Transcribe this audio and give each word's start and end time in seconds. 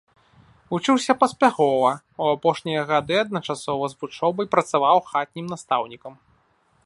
Вучыўся 0.69 1.13
паспяхова, 1.23 1.91
у 2.23 2.31
апошнія 2.35 2.81
гады 2.91 3.15
адначасова 3.25 3.85
з 3.93 3.99
вучобай 4.01 4.45
працаваў 4.57 4.97
хатнім 5.11 5.45
настаўнікам. 5.55 6.13